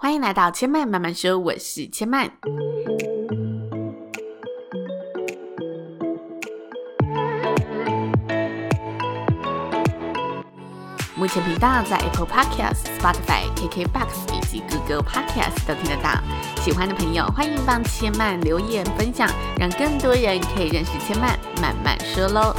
[0.00, 2.30] 欢迎来到千嫚慢慢说，我是千嫚。
[11.16, 16.12] 目前频道在 Apple Podcast、Spotify、KKBox 以及 Google Podcast 都听得到。
[16.62, 19.28] 喜欢的朋友欢迎帮千嫚留言分享，
[19.58, 22.54] 让更多人可以认识千嫚慢慢说喽。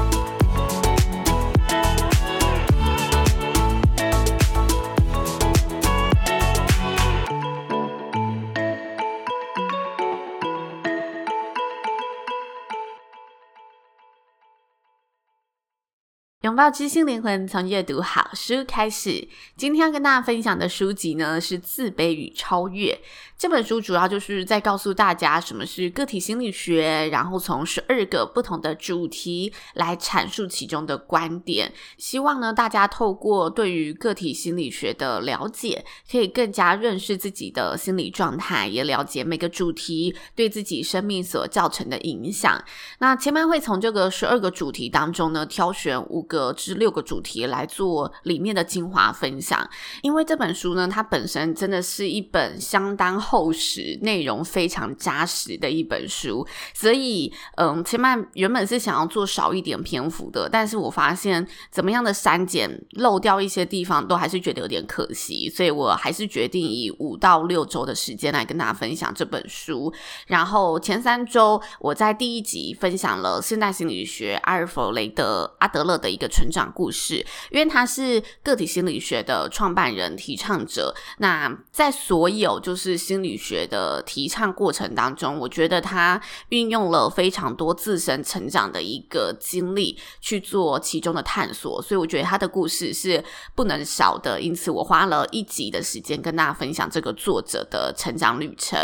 [16.43, 19.27] 拥抱知性灵魂，从阅读好书开始。
[19.57, 22.93] 今天要跟大家分享的书籍呢，是《自卑与超越》。
[23.37, 31.73] 这本书主要就是在告诉大家什么是个体心理学，然后从十二个不同的主题来阐述其中的观点。
[31.97, 42.61] 希望呢，大家透过对于个体心理学的了解，可以更加认识自己的心理状态，也了解每个主题对自己生命所造成的影响。
[42.99, 46.53] 那前面会从这个十二个主题当中呢，挑选五个。
[46.59, 49.65] 至六个主题来做里面的精华分享，
[50.01, 69.93] 因为这本书呢，它本身真的是一本相当厚实、内容非常扎实的一本书，所以，嗯，千嫚原本是想要做少一点篇幅的，但是我发现怎么样的删减漏掉一些地方，都还是觉得有点可惜，所以我还是决定以五到六周的时间来跟大家分享这本书。
[70.27, 76.29] 然后前三周我在第一集分享了现代心理学阿尔弗雷德阿德勒的一一个。
[76.39, 80.95] 成长故事，因为他是个体心理学的创办人、提倡者。
[81.17, 93.21] 那在所有就是心理学的提倡过程当中，我觉得他运用了非常多自身成长的一个经历去做其中的探索，所以我觉得他的故事是
[93.55, 94.39] 不能少的。
[94.39, 98.79] 因此，我花了一集的时间跟大家分享这个作者的成长旅程。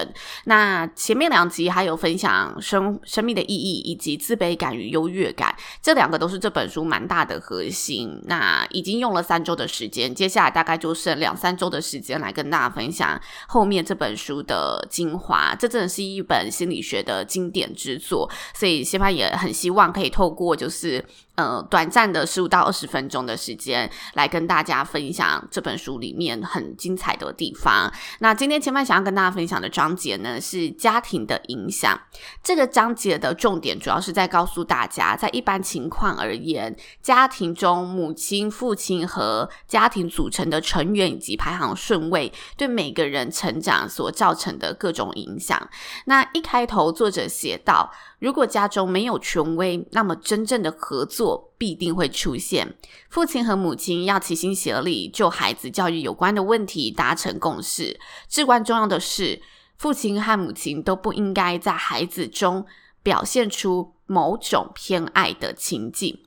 [0.45, 7.41] 那前面两集还有分享生生命的意义以及自卑感与优越感，这两个都是这本书蛮大的。
[7.45, 8.19] 核心。
[8.25, 15.53] 那已经用了三周的时间，接下来大概就剩两三周的时间来跟大家分享后面这本书的精华。
[15.53, 21.05] 这真的是一本心理学的经典之作，所以千嫚也很希望可以透过就是。
[21.35, 27.91] 呃，短暂的十五到二十分钟的时间，来跟大家分享这本书里面很精彩的地方。
[28.19, 31.99] 那今天前面想要跟大家分享的章节呢，是家庭的影响。
[32.41, 45.69] 这个章节的重点主要是在告诉大家，在一般情况而言，家庭中母亲、父亲和家庭组成的成员以及排行顺位，对每个人成长所造成的各种影响。
[46.05, 47.91] 那一开头，作者写道。
[48.19, 52.75] 如果家中没有权威，那么真正的合作必定会出现。
[53.09, 57.99] 父亲和母亲要齐心协力，就孩子教育有关的问题达成共识。
[58.27, 59.41] 至关重要的是，
[59.77, 62.65] 父亲和母亲都不应该在孩子中
[63.03, 66.24] 表现出某种偏爱的情境。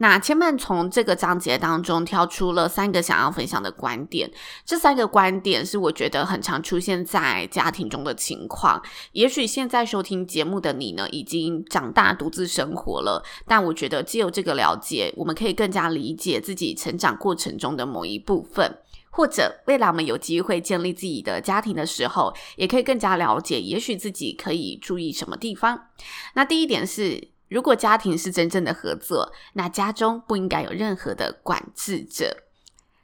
[0.00, 4.30] 那千曼从这个章节当中挑出了三个想要分享的观点，
[4.64, 8.80] 这三个观点是我觉得很常出现在家庭中的情况。
[9.12, 18.78] 也许现在收听节目的你呢，已经长大独自生活了，但我觉得借由这个了解，我们可以更加理解自己成长过程中的某一部分，
[19.10, 25.88] 或者未来我们有机会建立自己的家庭的时候，也可以更加了解，也许自己可以注意什么地方。
[26.34, 27.30] 那第一点是。
[27.48, 32.44] 如果家庭是真正的合作，那家中不应该有任何的管制者。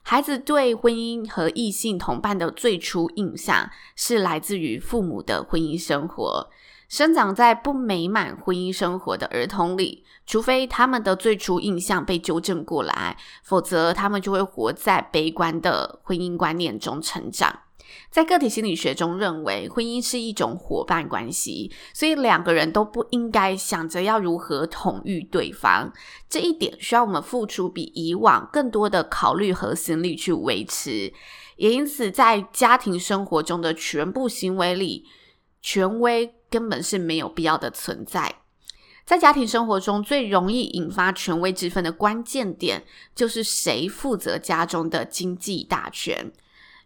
[0.03, 6.51] 孩子对婚姻和异性同伴的最初印象是来自于父母的婚姻生活。
[6.87, 17.61] 生长在不美满婚姻生活的儿童里，除非他们的最初印象被纠正过来，否则他们就会活在悲观的婚姻观念中成长。
[18.11, 25.93] 在个体心理学中，认为婚姻是一种伙伴关系，所以两个人都不应该想着要如何统御对方。
[26.29, 31.13] 这一点需要我们付出比以往更多的考虑和心力去维持。
[31.57, 35.05] 也因此，在家庭生活中的全部行为里，
[35.63, 38.41] 权威根本是没有必要的存在。
[39.05, 42.85] 在家庭生活中，最容易引发权威之分的关键点，
[43.15, 46.33] 就是谁负责家中的经济大权。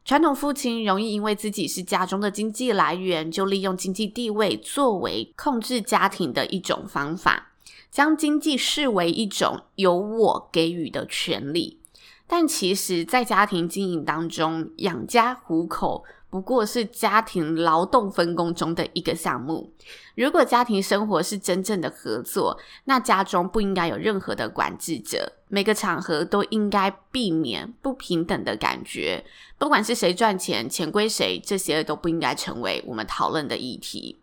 [0.08, 7.52] 传统父亲容易因为自己是家中的经济来源，就利用经济地位作为控制家庭的一种方法，
[7.90, 11.78] 将经济视为一种由我给予的权利。
[12.26, 19.72] 但其实，在家庭经营当中，养家糊口不过是家庭劳动分工中的一个项目。
[20.14, 29.24] 如果家庭生活是真正的合作，那家中不应该有任何的管制者，每个场合都应该避免不平等的感觉。
[29.56, 34.18] 不管是谁赚钱，钱归谁，这些都不应该成为我们讨论的议题。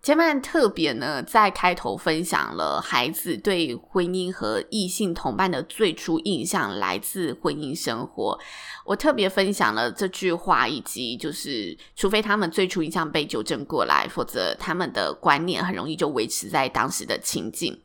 [0.00, 8.38] 千嫚特别呢，在开头分享了孩子对婚姻和异性同伴的最初印象来自婚姻生活。
[8.86, 17.78] 我特别分享了这句话，以及就是，除非他们最初印象被纠正过来，否则他们的观念很容易就维持在当时的情境。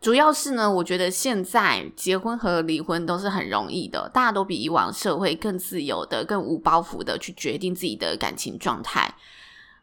[0.00, 9.14] 主要是呢，我觉得现在结婚和离婚都是很容易的，大家都比以往社会更自由的、更无包袱的去决定自己的感情状态。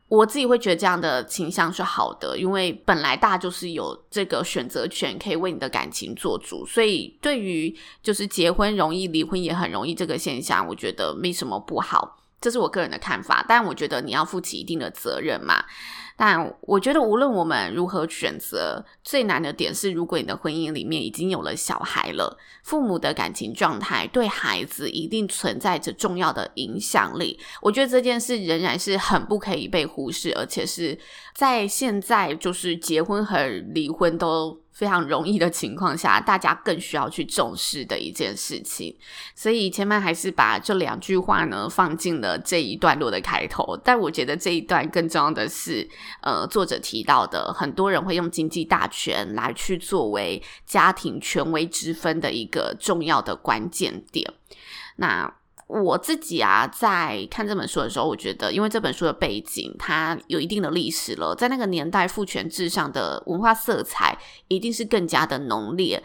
[0.09, 13.45] 我自己会觉得这样的倾向是好的，因为本来大家就是有这个选择权，可以为你的感情做主，所以对于就是结婚容易，离婚也很容易这个现象，我觉得没什么不好，这是我个人的看法。
[13.47, 15.63] 但我觉得你要负起一定的责任嘛。
[16.19, 27.39] 但我觉得，无论我们如何选择，最难的点是，如果你的婚姻里面已经有了小孩了，父母的感情状态对孩子一定存在着重要的影响力。
[27.61, 30.97] 我觉得这件事仍然是很不可以被忽视，而且是
[31.35, 38.95] 在现在就是结婚和离婚都非常容易的情况下，大家更需要去重视的一件事情。
[39.33, 43.75] 所以千嫚还是把这两句话呢放进了这一段落的开头。
[43.83, 45.89] 但我觉得这一段更重要的是，
[46.21, 54.31] 呃，作者提到的，很多人会用经济大权来去作为家庭权威之分的一个重要的关键点。
[54.97, 55.36] 那。
[55.67, 64.17] 我自己啊，在看这本书的时候，我觉得，因为这本书的背景它有一定的历史了，在那个年代，父权至上的文化色彩
[64.47, 66.01] 一定是更加的浓烈。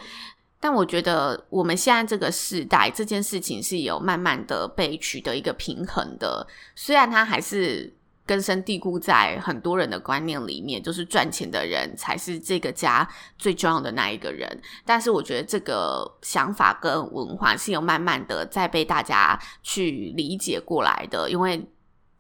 [0.61, 7.95] 但我觉得，我们现在这个时代，这件事情是有慢慢的被取得一个平衡的，虽然它还是。
[8.33, 13.07] 根深蒂固在很多人的观念里面，就是赚钱的人才是这个家
[13.37, 14.49] 最重要的那一个人。
[14.87, 21.63] 但是我觉得这个想法跟文化是有慢慢的在被大家去理解过来的，因为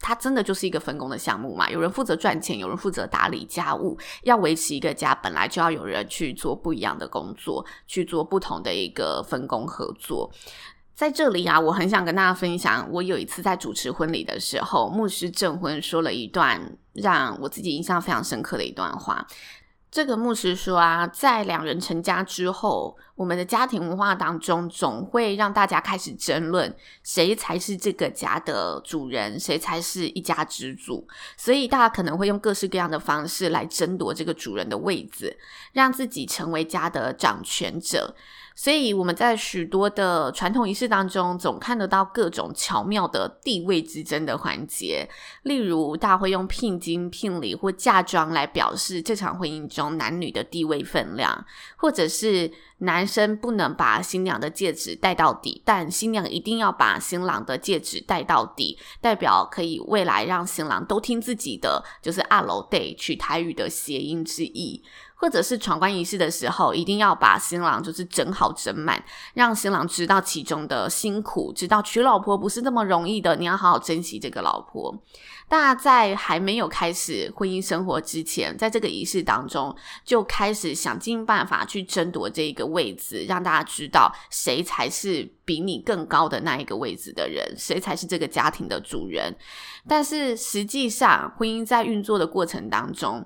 [0.00, 1.70] 它真的就是一个分工的项目嘛。
[1.70, 3.96] 有人负责赚钱，有人负责打理家务。
[4.24, 10.30] 要维持一个家，本来就要有人去做不一样的工作，去做不同的一个分工合作。
[11.02, 19.26] 在这里啊，我很想跟大家分享，我有一次在主持婚礼的时候，牧师证婚说了一段让我自己印象非常深刻的一段话。
[19.90, 26.72] 这个牧师说啊，在两人成家之后，我们的家庭文化当中总会让大家开始争论
[27.02, 31.04] 谁才是这个家的主人，谁才是一家之主。
[31.36, 35.36] 所以大家可能会用各式各样的方式来争夺这个主人的位子，
[35.72, 38.14] 让自己成为家的掌权者。
[38.54, 45.08] 所以我们在许多的传统仪式当中，总看得到各种巧妙的地位之争的环节。
[45.42, 51.44] 例如，大家会用聘金、聘礼或嫁妆来表示这场婚姻中男女的地位分量，
[51.76, 64.82] 或者是男生不能把新娘的戒指戴到底，但新娘一定要把新郎的戒指戴到底，代表可以未来让新郎都听自己的，就是阿楼得取台语的谐音之意。
[65.22, 69.00] 或者是闯关仪式的时候，一定要把新郎就是整好整满，
[69.34, 74.92] 让新郎知道其中的辛苦，知道娶老婆不是那么容易的，你要好好珍惜这个老婆。
[75.48, 79.72] 大家在还没有开始婚姻生活之前，在这个仪式当中
[80.04, 89.32] 就开始想尽办法去争夺这个位置，让大家知道谁才是比你更高的那一个位置的人，谁才是这个家庭的主人。
[89.86, 93.24] 但是实际上，婚姻在运作的过程当中，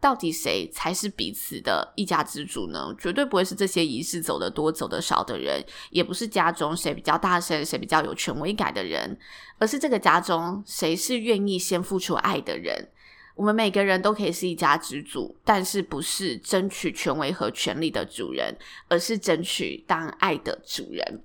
[0.00, 2.94] 到底谁才是彼此的一家之主呢？
[2.98, 9.18] 绝对不会是这些仪式走得多、走得少的人，也不是家中谁比较大声、谁比较有权威感的人，
[9.58, 12.88] 而是这个家中谁是愿意先付出爱的人。
[13.34, 18.56] 我们每个人都可以是一家之主，但是不是争取权威和权力的主人，
[18.88, 21.22] 而是争取当爱的主人。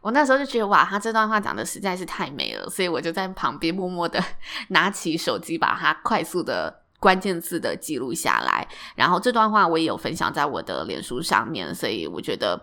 [0.00, 4.22] 我那时候就觉得，哇，他这段话讲的实在是太美了，所以我就在旁边默默的
[4.70, 6.81] 拿起手机，把它快速的。
[7.02, 12.62] 关键字的记录下来，然后这段话我也有分享在我的脸书上面，所以我觉得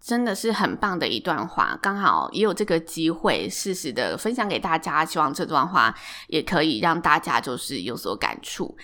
[0.00, 5.94] 真的是很棒的一段话，刚好也有这个机会适时的分享给大家，希望这段话
[6.26, 8.76] 也可以让大家就是有所感触。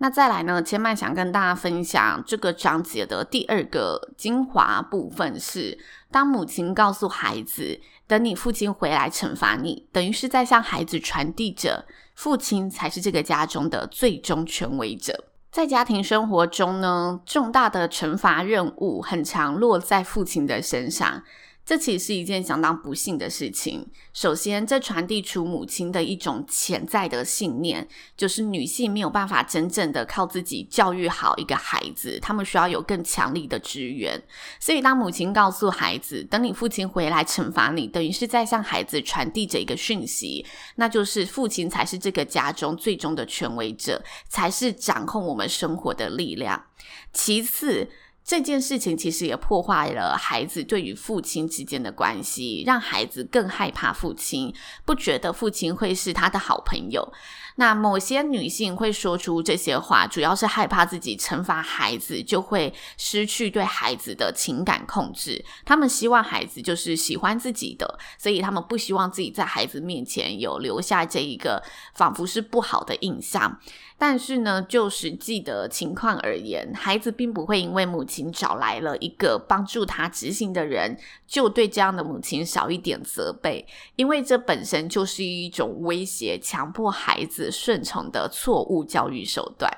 [0.00, 5.76] 那再来呢，千嫚想跟大家分享这个章节的第二个精华部分是，
[6.10, 11.84] 当母亲告诉孩子，等你父亲回来惩罚你，等于是在向孩子传递着。
[12.14, 15.24] 父亲才是这个家中的最终权威者。
[15.50, 21.22] 在家庭生活中呢，重大的惩罚任务很常落在父亲的身上。
[21.68, 23.86] 这其实是一件相当不幸的事情。
[24.14, 34.18] 首先，这传递出母亲的一种潜在的信念，就是女性没有办法真正的靠自己教育好一个孩子，她们需要有更强力的支援。
[34.58, 40.46] 所以，当母亲告诉孩子，等你父亲回来惩罚你，等于是在向孩子传递着一个讯息，
[40.76, 46.64] 那就是父亲才是这个家中最终的权威者，才是掌控我们生活的力量。
[47.12, 47.90] 其次，
[48.28, 54.54] 这件事情其实也破坏了孩子对于父亲之间的关系，让孩子更害怕父亲，
[54.84, 57.10] 不觉得父亲会是他的好朋友。
[57.58, 65.44] 那某些女性会说出这些话，主要是害怕自己惩罚孩子就会失去对孩子的情感控制。
[65.64, 71.60] 他们希望孩子就是喜欢自己的，所以他们不希望自己在孩子面前有留下这一个
[71.94, 73.58] 仿佛是不好的印象。
[74.00, 80.96] 但是呢，就实际的情况而言，孩子并不会因为母亲找来了一个帮助他执行的人，
[81.26, 89.70] 就对这样的母亲少一点责备，因为这本身就是一种威胁、强迫孩子顺从的错误教育手段。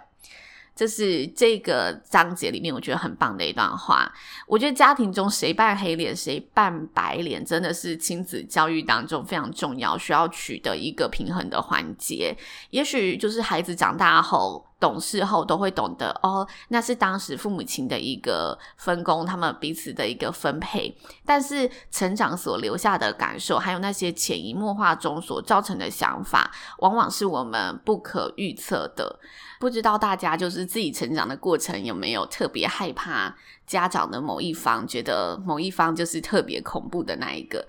[0.75, 4.11] 这是这个章节里面我觉得很棒的一段话。
[4.47, 12.35] 我觉得家庭中谁扮黑脸谁扮白脸，真的是亲子教育当中非常重要，需要取得一个平衡的环节。
[12.71, 14.70] 也许就是孩子长大后。
[14.81, 20.97] 懂事后都会懂得哦，那是当时父母亲的一个分工，他们彼此的一个分配。
[21.27, 29.21] 但是成长所留下的感受，还有那些潜移默化中所造成的想法，往往是我们不可预测的。
[29.61, 37.67] 不知道大家就是自己成长的过程有没有特别害怕家长的某一方，觉得某一方就是特别恐怖的那一个？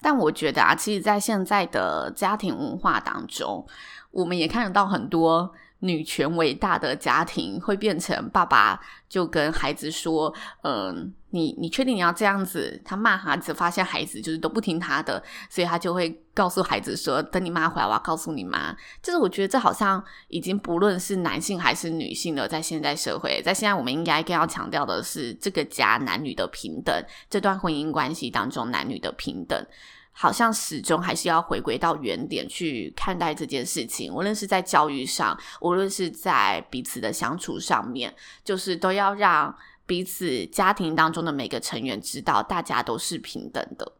[0.00, 3.66] 但我觉得啊，其实，在现在的家庭文化当中，
[4.12, 5.52] 我们也看得到很多。
[5.80, 29.66] 女权伟大的家庭会变成爸爸就跟孩子说：“嗯，你你确定你要这样子？”他骂孩子，发现孩子就是都不听他的，所以他就会告诉孩子说：“等你妈回来，我要告诉你妈。”就是我觉得这好像已经不论是男性还是女性了，在现在社会，在现在我们应该更要强调的是这个家男女的平等，这段婚姻关系当中男女的平等。
[30.18, 39.54] 好像始终还是要回归到原点去看待这件事情，无论是在教育上，无论是在彼此的相处上面，就是都要让
[39.84, 43.92] 彼此家庭当中的每个成员知道，大家都是平等的。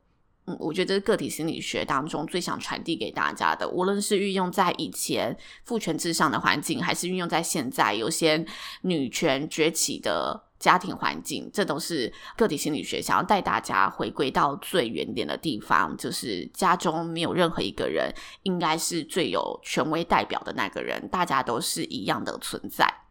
[0.46, 8.46] 嗯，我觉得这是个体心理学当中最想传递给大家的，无论是运用在以前父权至上的环境，还是运用在现在有些
[8.80, 10.45] 女权崛起的。
[10.58, 23.05] 家庭环境，这都是个体心理学想要带大家回归到最原点的地方，就是家中没有任何一个人应该是最有权威代表的那个人，大家都是一样的存在。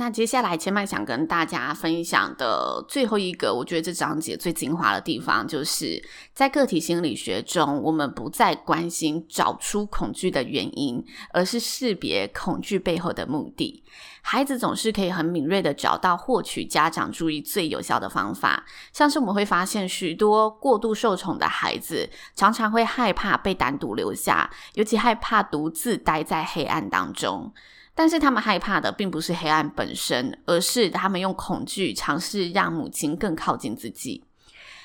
[0.00, 6.02] 那接下来千麦想跟大家分享的最后一个，我觉得这章节最精华的地方，就是
[6.32, 11.04] 在个体心理学中，我们不再关心找出恐惧的原因，
[11.34, 13.84] 而是识别恐惧背后的目的。
[14.22, 18.64] 孩子总是可以很敏锐地找到获取家长注意最有效的方法，
[18.94, 27.52] 像是我们会发现许多过度受宠的孩子，常常会害怕被单独留下，尤其害怕独自待在黑暗当中。
[28.00, 34.24] 但是他们害怕的并不是黑暗本身，而是他们用恐惧尝试让母亲更靠近自己。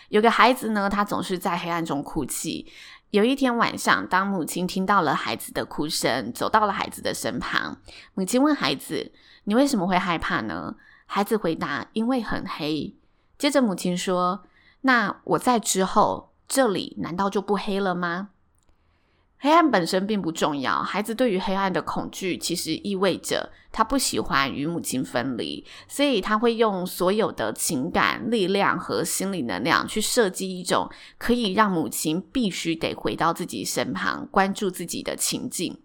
[0.10, 2.70] 有个孩子呢，他总是在黑暗中哭泣。
[3.12, 7.78] 有一天晚上，当母亲听到了孩子的哭声，走到了孩子的身旁，
[8.16, 9.14] 母亲问孩子
[9.46, 10.76] ：“你为什么会害怕呢？”
[11.08, 12.98] 孩子回答：“因为很黑。”
[13.40, 14.44] 接着母亲说
[14.84, 18.32] ：“那我在之后，这里难道就不黑了吗？”
[19.46, 35.78] 黑暗本身并不重要，孩子对于黑暗的恐惧，其实意味着他不喜欢与母亲分离，所以他会用所有的情感力量和心理能量去设计一种可以让母亲必须得回到自己身旁，关注自己的情境，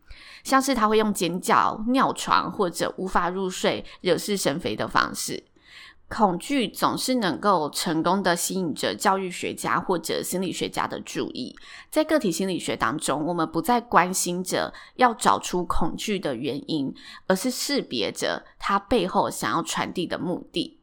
[0.43, 5.45] 像是他会用尖叫、尿床或者无法入睡、惹是生非的方式。
[6.11, 11.57] 恐惧总是能够成功的吸引着教育学家或者心理学家的注意。
[11.89, 16.93] 在个体心理学当中，我们不再关心着要找出恐惧的原因，
[17.29, 20.80] 而是识别着它背后想要传递的目的。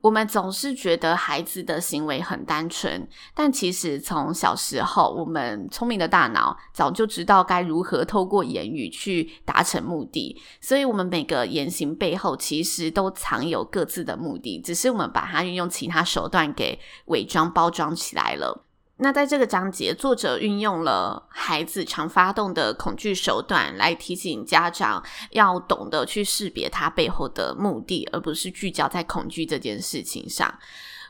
[0.00, 18.64] 我们总是觉得孩子的行为很单纯，但其实从小时候，我们聪明的大脑早就知道该如何透过言语去达成目的，所以我们每个言行背后其实都藏有各自的目的，只是我们把它运用其他手段给伪装包装起来了。
[19.02, 30.54] 那在这个章节，作者运用了孩子常发动的恐惧手段，来提醒家长要懂得去识别他背后的目的，而不是聚焦在恐惧这件事情上。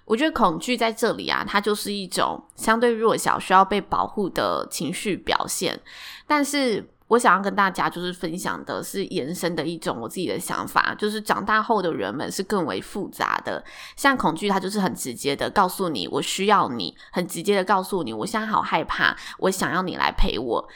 [0.04, 5.78] 我觉得恐惧在这里啊，它就是一种相对弱小、需要被保护的情绪表现。
[6.26, 13.62] 但是我想要跟大家就是分享的是延伸的一种我自己的想法，就是长大后的人们是更为复杂的。
[13.96, 20.68] 像恐惧，它就是很直接的告诉你我需要你，很直接的告诉你我现在好害怕，我想要你来陪我。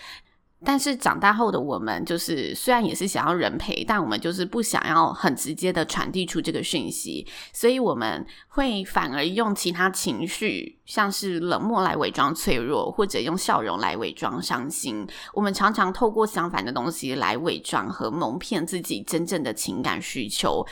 [0.65, 10.79] 但是长大后的我们，就是虽然也是想要人陪，但我们就是不想要很直接的传递出这个讯息，所以我们会反而用其他情绪。
[10.85, 15.07] 像是冷漠来伪装脆弱，或者用笑容来伪装伤心。
[15.33, 20.63] 我们常常透过相反的东西来伪装和蒙骗自己真正的情感需求。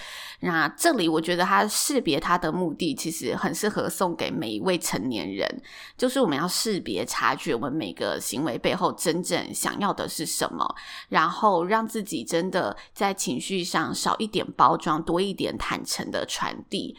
[0.41, 5.49] 那这里我觉得他识别他的目的，其实很适合送给每一位成年人，
[5.97, 10.75] 就是我们要识别察觉我们每个行为背后真正想要的是什么，
[11.11, 16.97] 然后让自己真的在情绪上少一点包装，多一点坦诚的传递。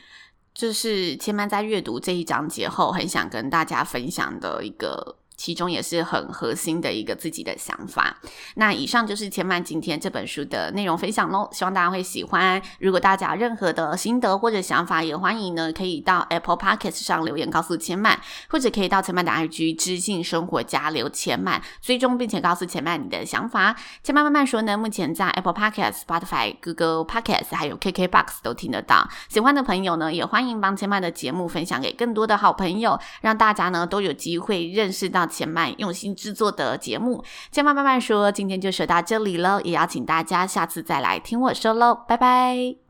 [0.54, 5.18] 这是千曼在阅读这一章节后，很想跟大家分享的一个。
[5.36, 8.18] 其中也是很核心的一个自己的想法。
[8.56, 12.62] 那以上就是千曼今天这本书的内容分享喽，希望大家会喜欢。
[12.80, 23.75] 如果大家任何的心得或者想法，也欢迎呢可以到 Apple Podcast 上留言告诉千曼，或者可以到千曼的 IG 知性生活家留千曼，追踪并且告诉千曼你的想法。
[24.04, 29.10] 千曼慢慢说呢，目前在 Apple Podcast、Spotify、Google Podcast 还有 KKBox 都听得到。
[29.30, 35.23] 喜欢的朋友呢，也欢迎帮千曼的节目分享给更多的好朋友，让大家呢都有机会认识到。
[35.27, 42.83] 且慢用心制作的节目，千曼慢慢说，今天就说到这里了，也邀请大家下次再来听我说喽，拜拜。